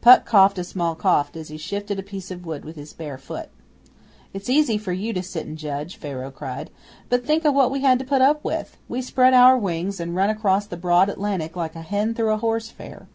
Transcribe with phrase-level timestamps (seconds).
[0.00, 3.16] Puck coughed a small cough as he shifted a piece of wood with his bare
[3.16, 3.50] foot.
[4.34, 6.70] 'It's easy for you to sit and judge,' Pharaoh cried.
[7.08, 8.76] 'But think o' what we had to put up with!
[8.88, 12.38] We spread our wings and run across the broad Atlantic like a hen through a
[12.38, 13.06] horse fair.